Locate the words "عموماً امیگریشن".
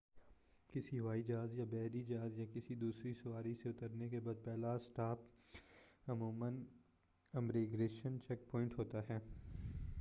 6.07-8.19